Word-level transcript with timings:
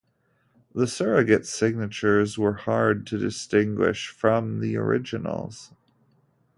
The 0.73 0.87
surrogate 0.87 1.45
signatures 1.45 2.35
were 2.35 2.55
hard 2.55 3.05
to 3.05 3.19
distinguish 3.19 4.07
from 4.07 4.59
the 4.59 4.75
originals. 4.75 5.73